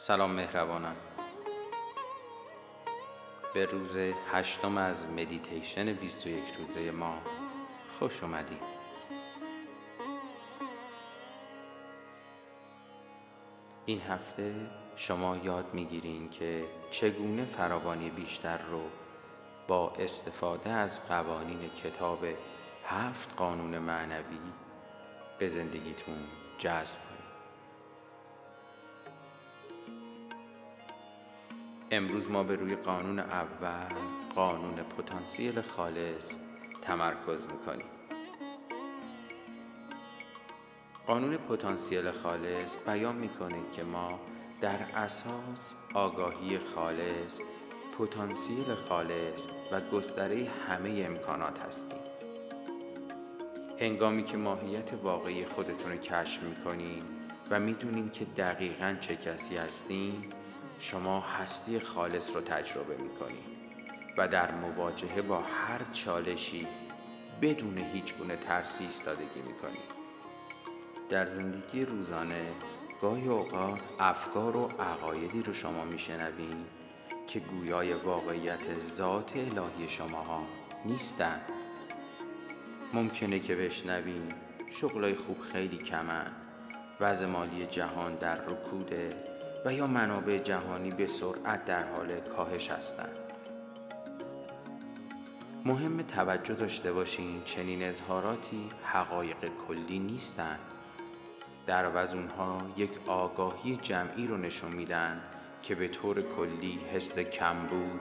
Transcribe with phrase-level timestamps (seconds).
[0.00, 0.96] سلام مهربانان.
[3.54, 3.96] به روز
[4.32, 7.22] هشتم از مدیتیشن 21 روزه ما
[7.98, 8.62] خوش اومدید.
[13.86, 14.54] این هفته
[14.96, 18.82] شما یاد می‌گیرین که چگونه فراوانی بیشتر رو
[19.68, 22.24] با استفاده از قوانین کتاب
[22.84, 24.38] هفت قانون معنوی
[25.38, 26.18] به زندگیتون
[26.58, 27.07] جذب
[31.90, 33.94] امروز ما به روی قانون اول
[34.34, 36.32] قانون پتانسیل خالص
[36.82, 37.86] تمرکز می‌کنیم.
[41.06, 44.20] قانون پتانسیل خالص بیان می‌کنه که ما
[44.60, 47.38] در اساس آگاهی خالص
[47.98, 51.98] پتانسیل خالص و گستره همه امکانات هستیم.
[53.80, 57.02] هنگامی که ماهیت واقعی خودتون رو کشف می‌کنین
[57.50, 60.32] و می‌دونین که دقیقا چه کسی هستین
[60.78, 63.58] شما هستی خالص رو تجربه می‌کنید
[64.18, 66.66] و در مواجهه با هر چالشی
[67.42, 69.98] بدون هیچ گونه ترسی ایستادگی می‌کنید
[71.08, 72.52] در زندگی روزانه
[73.00, 76.66] گاهی اوقات افکار و عقایدی رو شما میشنوید
[77.26, 80.42] که گویای واقعیت ذات الهی شماها
[80.84, 81.42] نیستند
[82.92, 84.28] ممکنه که بشنویم
[84.70, 86.47] شغلای خوب خیلی کمن.
[87.00, 89.16] وضع مالی جهان در رکوده
[89.64, 93.16] و یا منابع جهانی به سرعت در حال کاهش هستند.
[95.64, 100.58] مهم توجه داشته باشین چنین اظهاراتی حقایق کلی نیستند.
[101.66, 105.20] در عوض اونها یک آگاهی جمعی رو نشون میدن
[105.62, 108.00] که به طور کلی حس کمبود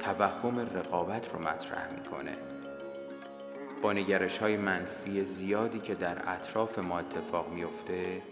[0.00, 2.32] توهم رقابت رو مطرح می‌کنه
[3.82, 8.22] با نگرش های منفی زیادی که در اطراف ما اتفاق میفته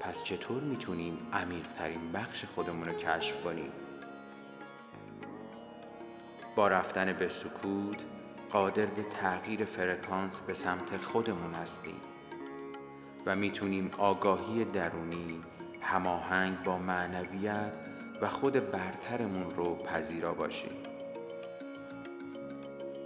[0.00, 3.72] پس چطور می‌تونیم عمیقترین بخش خودمون رو کشف کنیم؟
[6.56, 7.98] با رفتن به سکوت
[8.50, 12.00] قادر به تغییر فرکانس به سمت خودمون هستیم
[13.26, 15.42] و می‌تونیم آگاهی درونی
[15.80, 17.72] هماهنگ با معنویت
[18.20, 20.91] و خود برترمون رو پذیرا باشیم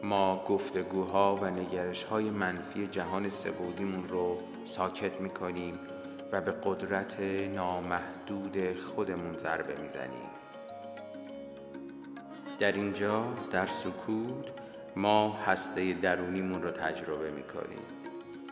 [0.07, 5.79] ما گفتگوها و نگرش های منفی جهان سبودیمون رو ساکت می‌کنیم
[6.33, 7.21] و به قدرت
[7.55, 10.29] نامحدود خودمون ضربه می‌زنیم.
[12.59, 14.47] در اینجا در سکوت
[14.97, 17.87] ما هسته درونیمون رو تجربه می‌کنیم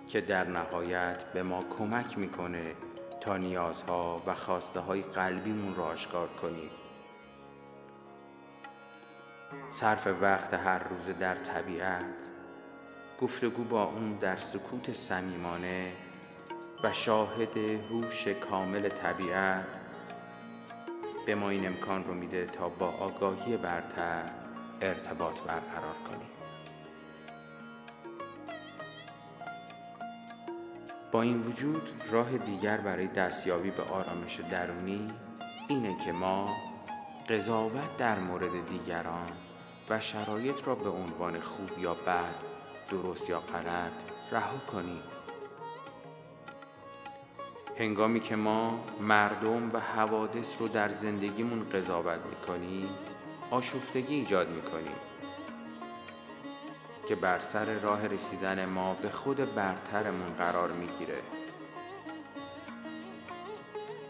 [0.09, 2.73] که در نهایت به ما کمک می‌کنه
[3.21, 6.71] تا نیازها و خواسته های قلبیمون رو آشکار کنیم.
[9.71, 12.05] صرف وقت هر روز در طبیعت
[13.21, 15.93] گفتگو با اون در سکوت صمیمانه
[16.85, 19.81] و شاهد هوش کامل طبیعت
[21.27, 24.23] به ما این امکان رو میده تا با آگاهی برتر
[24.81, 26.29] ارتباط برقرار کنیم.
[31.13, 35.07] با این وجود راه دیگر برای دستیابی به آرامش درونی
[35.69, 36.49] اینه که ما
[37.29, 39.29] قضاوت در مورد دیگران
[39.89, 42.35] و شرایط را به عنوان خوب یا بد
[42.91, 43.93] درست یا غلط
[44.33, 45.03] رها کنیم
[47.79, 52.89] هنگامی که ما مردم و حوادث رو در زندگیمون قضاوت می‌کنیم
[53.51, 54.97] آشفتگی ایجاد می‌کنیم
[57.09, 61.23] که بر سر راه رسیدن ما به خود برترمون قرار می‌گیره.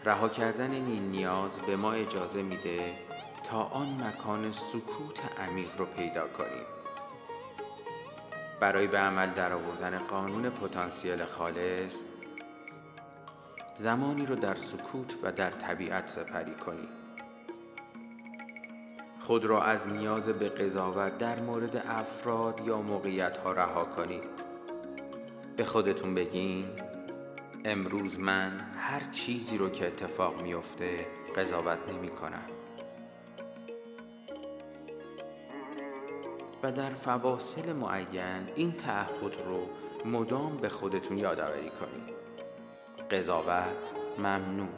[0.05, 2.93] رها کردن این نیاز به ما اجازه میده
[3.49, 6.65] تا آن مکان سکوت عمیق رو پیدا کنیم.
[8.59, 12.01] برای به عمل درآوردن قانون پتانسیل خالص
[13.77, 16.89] زمانی رو در سکوت و در طبیعت سپری کنید
[19.19, 24.23] خود را از نیاز به قضاوت در مورد افراد یا موقعیت ها رها کنید
[25.57, 26.65] به خودتون بگین
[27.65, 31.05] امروز من هر چیزی رو که اتفاق میفته
[31.37, 32.45] قضاوت نمی کنم
[36.65, 39.59] و در فواصل معین این تعهد رو
[40.05, 42.15] مدام به خودتون یادآوری کنید.
[43.11, 43.67] قضاوت
[44.17, 44.69] ممنوع.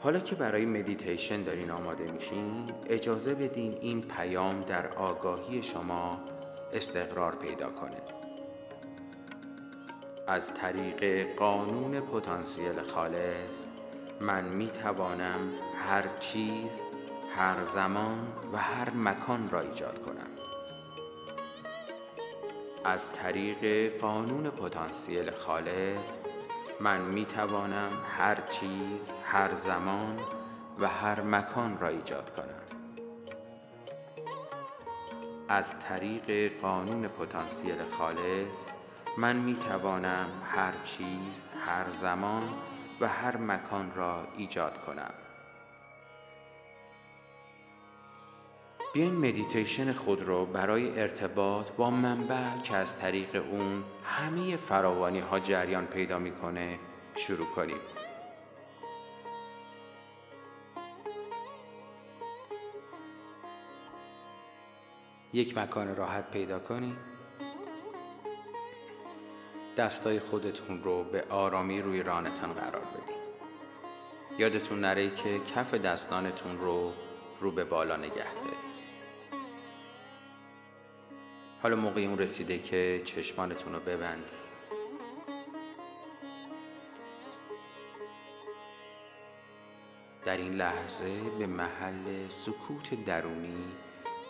[0.00, 6.20] حالا که برای مدیتیشن دارین آماده میشین اجازه بدین این پیام در آگاهی شما
[6.72, 8.02] استقرار پیدا کنه.
[10.26, 13.66] از طریق قانون پتانسیل خالص
[14.20, 15.52] من می توانم
[15.88, 16.82] هر چیز
[17.36, 20.30] هر زمان و هر مکان را ایجاد کنم
[22.84, 26.12] از طریق قانون پتانسیل خالص
[26.80, 30.18] من می توانم هر چیز هر زمان
[30.78, 32.64] و هر مکان را ایجاد کنم.
[35.48, 38.64] از طریق قانون پتانسیل خالص
[39.18, 42.42] من می توانم هر چیز هر زمان
[43.00, 45.23] و هر مکان را ایجاد کنم.
[48.94, 55.40] بیاین مدیتیشن خود رو برای ارتباط با منبع که از طریق اون همه فراوانی ها
[55.40, 56.78] جریان پیدا می‌کنه
[57.14, 57.76] شروع کنیم.
[65.32, 66.96] یک مکان راحت پیدا کنید
[69.76, 73.24] دستای خودتون رو به آرامی روی رانتان قرار بدید
[74.38, 76.92] یادتون نره که کف دستانتون رو
[77.40, 78.73] رو به بالا نگه دارید.
[81.64, 84.44] حالا موقع اون رسیده که چشمانتون رو ببندید
[90.24, 93.64] در این لحظه به محل سکوت درونی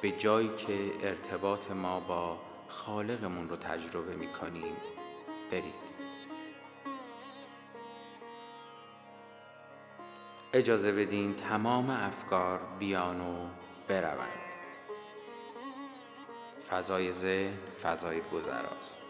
[0.03, 2.39] به جایی که ارتباط ما با
[2.69, 4.77] خالقمون رو تجربه می کنیم
[5.51, 5.95] برید.
[10.53, 13.49] اجازه بدین تمام افکار بیان و
[13.89, 14.54] بروند.
[16.75, 19.03] فضای ذهن فضای گذراست.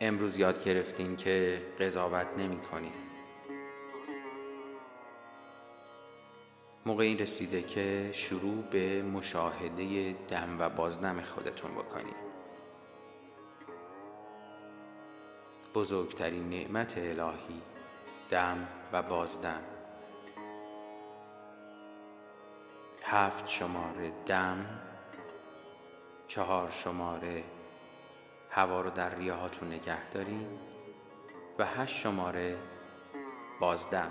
[0.00, 2.60] امروز یاد گرفتین که قضاوت نمی
[6.86, 12.30] موقع این رسیده که شروع به مشاهده دم و بازدم خودتون بکنید
[15.74, 17.62] بزرگترین نعمت الهی
[18.30, 19.69] دم و بازدم.
[23.10, 24.66] هفت شماره دم
[26.28, 27.44] چهار شماره
[28.50, 30.46] هوا رو در ریه هاتون نگه دارین
[31.58, 32.56] و هشت شماره
[33.60, 34.10] بازدم.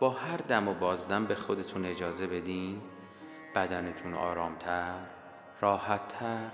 [0.00, 2.80] با هر دم و بازدم به خودتون اجازه بدین
[3.54, 4.98] بدنتون آرامتر
[5.60, 6.50] راحتتر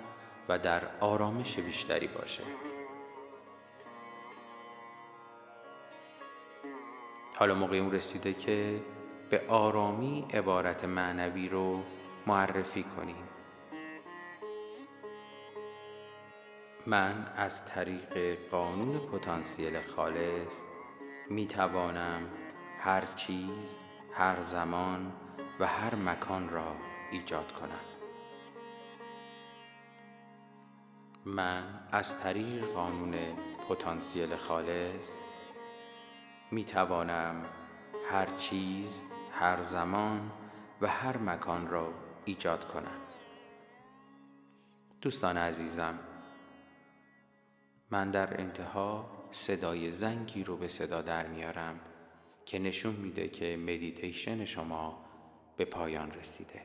[0.48, 2.42] و در آرامش بیشتری باشه.
[7.36, 8.80] حالا موقع اون رسیده که
[9.32, 11.82] به آرامی عبارت معنوی رو
[12.26, 13.28] معرفی کنیم.
[16.86, 20.56] من از طریق قانون پتانسیل خالص
[21.30, 22.28] می توانم
[22.78, 23.76] هر چیز
[24.12, 25.12] هر زمان
[25.60, 26.76] و هر مکان را
[27.12, 27.84] ایجاد کنم.
[31.24, 31.62] من
[31.92, 33.14] از طریق قانون
[33.68, 35.12] پتانسیل خالص
[36.50, 37.44] می توانم
[38.10, 39.02] هر چیز
[39.32, 40.30] هر زمان
[40.80, 41.94] و هر مکان را
[42.24, 43.00] ایجاد کنم.
[45.00, 45.98] دوستان عزیزم
[47.90, 51.80] من در انتها صدای زنگی رو به صدا در میارم
[52.46, 55.04] که نشون میده که مدیتیشن شما
[55.56, 56.62] به پایان رسیده.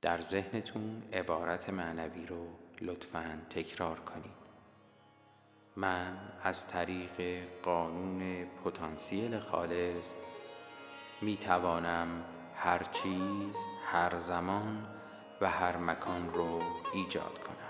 [0.00, 2.48] در ذهنتون عبارت معنوی رو
[2.80, 4.44] لطفا تکرار کنید.
[5.76, 10.14] من از طریق قانون پتانسیل خالص
[11.24, 12.08] می توانم
[12.54, 14.86] هر چیز هر زمان
[15.40, 16.60] و هر مکان رو
[16.94, 17.63] ایجاد کنم.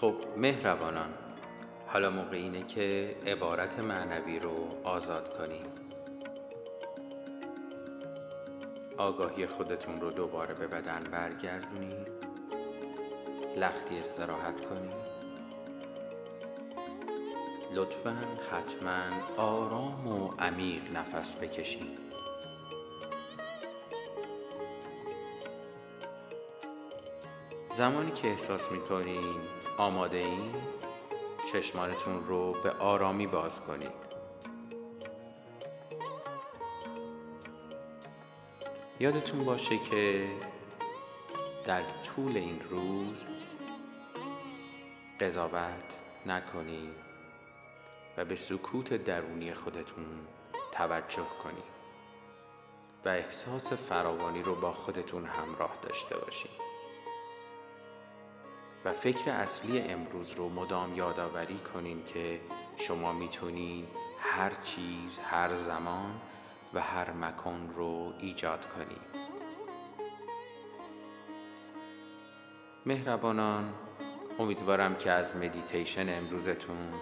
[0.00, 1.14] خب مهربانان.
[1.86, 5.64] حالا موقع اینه که عبارت معنوی رو آزاد کنیم.
[8.98, 12.08] آگاهی خودتون رو دوباره به بدن برگردونید.
[13.56, 14.96] لختی استراحت کنید.
[17.74, 18.16] لطفا
[18.50, 19.02] حتما
[19.36, 21.98] آرام و عمیق نفس بکشید.
[27.76, 29.34] زمانی که احساس می‌کنین
[29.78, 30.54] آماده این
[31.52, 34.06] چشمانتون رو به آرامی باز کنید
[39.00, 40.28] یادتون باشه که
[41.64, 43.24] در طول این روز
[45.20, 45.84] قضاوت
[46.26, 46.94] نکنید
[48.16, 50.06] و به سکوت درونی خودتون
[50.72, 51.76] توجه کنید
[53.04, 56.55] و احساس فراوانی رو با خودتون همراه داشته باشید
[58.86, 62.40] و فکر اصلی امروز رو مدام یادآوری کنین که
[62.76, 63.86] شما می‌تونین
[64.18, 66.20] هر چیز هر زمان
[66.74, 69.26] و هر مکان رو ایجاد کنید
[72.86, 73.74] مهربانان
[74.38, 76.92] امیدوارم که از مدیتیشن امروزتون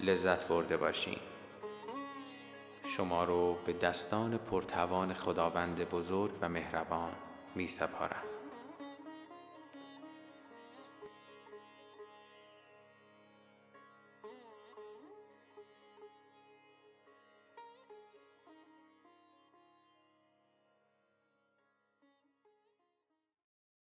[0.00, 1.18] لذت برده باشین.
[2.84, 7.12] شما رو به دستان پرتوان خداوند بزرگ و مهربان
[7.54, 8.23] می سپارم